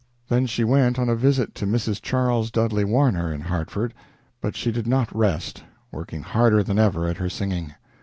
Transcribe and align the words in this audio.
Then 0.29 0.47
she 0.47 0.63
went 0.63 0.97
on 0.97 1.09
a 1.09 1.15
visit 1.15 1.53
to 1.53 1.67
Mrs. 1.67 2.01
Charles 2.01 2.49
Dudley 2.49 2.83
Warner, 2.83 3.31
in 3.31 3.41
Hartford; 3.41 3.93
but 4.41 4.55
she 4.55 4.71
did 4.71 4.87
not 4.87 5.15
rest, 5.15 5.63
working 5.91 6.23
harder 6.23 6.63
than 6.63 6.79
ever 6.79 7.07
at 7.07 7.17
her 7.17 7.29
singing. 7.29 7.73